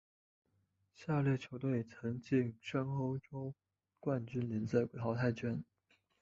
[0.95, 3.53] 下列球队曾晋身欧洲
[3.99, 5.63] 冠军联赛淘汰圈。